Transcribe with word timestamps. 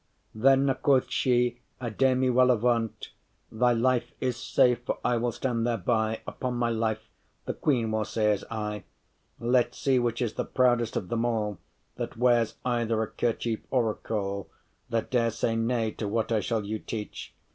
”“Thenne,” 0.35 0.73
quoth 0.81 1.11
she, 1.11 1.61
“I 1.79 1.91
dare 1.91 2.15
me 2.15 2.31
well 2.31 2.49
avaunt,* 2.49 3.11
*boast, 3.51 3.51
affirm 3.51 3.59
Thy 3.59 3.71
life 3.71 4.11
is 4.19 4.35
safe, 4.35 4.79
for 4.83 4.97
I 5.05 5.17
will 5.17 5.31
stand 5.31 5.67
thereby, 5.67 6.21
Upon 6.25 6.55
my 6.55 6.69
life 6.71 7.07
the 7.45 7.53
queen 7.53 7.91
will 7.91 8.03
say 8.05 8.31
as 8.31 8.43
I: 8.49 8.83
Let 9.39 9.75
see, 9.75 9.99
which 9.99 10.19
is 10.19 10.33
the 10.33 10.43
proudest 10.45 10.97
of 10.97 11.09
them 11.09 11.23
all, 11.23 11.59
That 11.97 12.17
wears 12.17 12.55
either 12.65 13.03
a 13.03 13.11
kerchief 13.11 13.59
or 13.69 13.91
a 13.91 13.95
caul, 13.95 14.49
That 14.89 15.11
dare 15.11 15.29
say 15.29 15.55
nay 15.55 15.91
to 15.91 16.09
that 16.15 16.31
I 16.31 16.39
shall 16.39 16.65
you 16.65 16.79
teach. 16.79 17.35